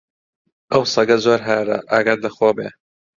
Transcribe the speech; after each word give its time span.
ئەو 0.71 0.83
سەگە 0.93 1.17
زۆر 1.25 1.39
هارە، 1.47 1.77
ئاگات 1.91 2.19
لە 2.25 2.29
خۆ 2.35 2.49
بێ! 2.57 2.67